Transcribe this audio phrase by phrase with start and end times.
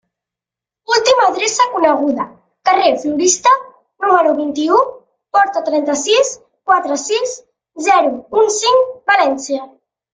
[0.95, 2.25] Última adreça coneguda:
[2.67, 3.51] carrer Florista,
[4.01, 4.81] número vint-i-u,
[5.37, 6.35] porta trenta-sis,
[6.69, 7.39] quatre sis
[7.91, 9.67] zero un cinc, València.